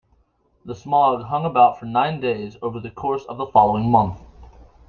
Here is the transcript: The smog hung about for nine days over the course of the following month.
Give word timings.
The 0.65 0.73
smog 0.73 1.25
hung 1.27 1.45
about 1.45 1.77
for 1.79 1.85
nine 1.85 2.19
days 2.21 2.57
over 2.63 2.79
the 2.79 2.89
course 2.89 3.23
of 3.25 3.37
the 3.37 3.45
following 3.45 3.87
month. 3.91 4.19